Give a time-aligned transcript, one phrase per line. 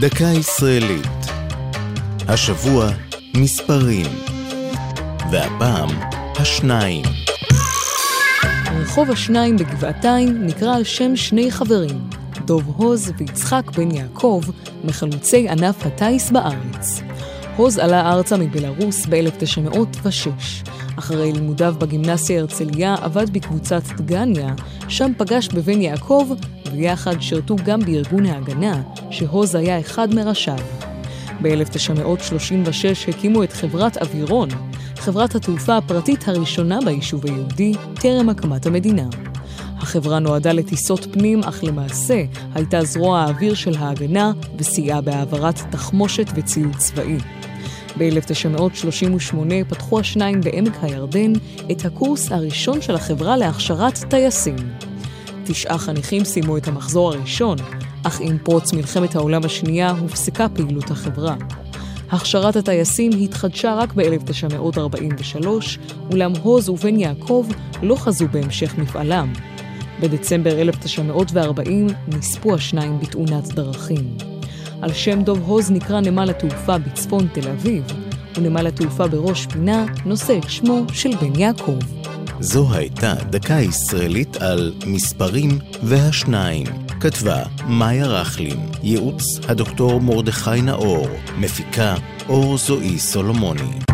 [0.00, 1.26] דקה ישראלית.
[2.28, 2.88] השבוע
[3.36, 4.06] מספרים.
[5.30, 5.88] והפעם
[6.36, 7.04] השניים.
[8.80, 12.10] רחוב השניים בגבעתיים נקרא על שם שני חברים,
[12.44, 14.42] דוב הוז ויצחק בן יעקב,
[14.84, 17.02] מחלוצי ענף הטיס בארץ.
[17.56, 20.28] הוז עלה ארצה מבלארוס ב-1906.
[20.98, 24.54] אחרי לימודיו בגימנסיה הרצליה עבד בקבוצת דגניה,
[24.88, 26.28] שם פגש בבן יעקב,
[26.76, 30.58] ויחד שירתו גם בארגון ההגנה, שהוז היה אחד מראשיו.
[31.42, 34.48] ב-1936 הקימו את חברת אווירון,
[34.96, 39.08] חברת התעופה הפרטית הראשונה ביישוב היהודי, טרם הקמת המדינה.
[39.78, 46.76] החברה נועדה לטיסות פנים, אך למעשה הייתה זרוע האוויר של ההגנה וסייעה בהעברת תחמושת וציוד
[46.76, 47.16] צבאי.
[47.98, 49.36] ב-1938
[49.68, 51.32] פתחו השניים בעמק הירדן
[51.72, 54.56] את הקורס הראשון של החברה להכשרת טייסים.
[55.46, 57.58] תשעה חניכים סיימו את המחזור הראשון,
[58.02, 61.36] אך עם פרוץ מלחמת העולם השנייה הופסקה פעילות החברה.
[62.10, 65.46] הכשרת הטייסים התחדשה רק ב-1943,
[66.10, 67.46] אולם הוז ובן יעקב
[67.82, 69.32] לא חזו בהמשך מפעלם.
[70.00, 74.16] בדצמבר 1940 נספו השניים בתאונת דרכים.
[74.82, 77.84] על שם דוב הוז נקרא נמל התעופה בצפון תל אביב,
[78.36, 81.78] ונמל התעופה בראש פינה נושא את שמו של בן יעקב.
[82.40, 86.66] זו הייתה דקה ישראלית על מספרים והשניים.
[87.00, 91.94] כתבה מאיה רכלין, ייעוץ הדוקטור מרדכי נאור, מפיקה
[92.28, 93.85] אור זועי סולומוני.